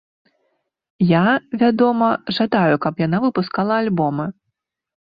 [1.09, 1.25] Я,
[1.65, 2.09] вядома,
[2.41, 4.25] жадаю, каб яна выпускала альбомы.